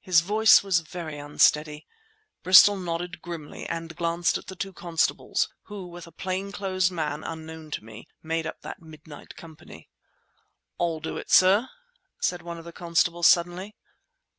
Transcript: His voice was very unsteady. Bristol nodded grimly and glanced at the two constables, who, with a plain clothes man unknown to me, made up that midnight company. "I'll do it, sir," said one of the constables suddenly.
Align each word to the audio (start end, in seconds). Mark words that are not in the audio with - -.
His 0.00 0.20
voice 0.20 0.62
was 0.62 0.80
very 0.80 1.16
unsteady. 1.18 1.86
Bristol 2.42 2.76
nodded 2.76 3.22
grimly 3.22 3.66
and 3.66 3.96
glanced 3.96 4.36
at 4.36 4.48
the 4.48 4.56
two 4.56 4.74
constables, 4.74 5.48
who, 5.68 5.86
with 5.86 6.06
a 6.06 6.12
plain 6.12 6.52
clothes 6.52 6.90
man 6.90 7.24
unknown 7.24 7.70
to 7.70 7.82
me, 7.82 8.06
made 8.22 8.46
up 8.46 8.60
that 8.60 8.82
midnight 8.82 9.36
company. 9.36 9.88
"I'll 10.78 11.00
do 11.00 11.16
it, 11.16 11.30
sir," 11.30 11.70
said 12.20 12.42
one 12.42 12.58
of 12.58 12.66
the 12.66 12.74
constables 12.74 13.26
suddenly. 13.26 13.74